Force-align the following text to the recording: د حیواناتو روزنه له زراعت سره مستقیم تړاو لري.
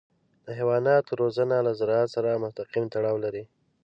د 0.45 0.47
حیواناتو 0.59 1.11
روزنه 1.21 1.55
له 1.67 1.71
زراعت 1.79 2.09
سره 2.15 2.39
مستقیم 2.43 2.85
تړاو 2.93 3.15
لري. 3.25 3.43